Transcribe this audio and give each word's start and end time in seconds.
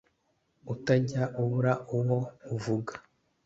utajya 0.73 1.23
ubura 1.41 1.73
uwo 1.97 2.17
uvuga 2.55 2.93